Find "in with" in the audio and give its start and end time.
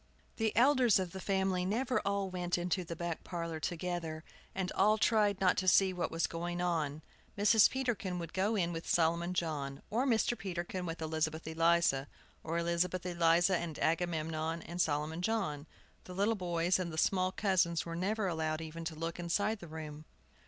8.55-8.89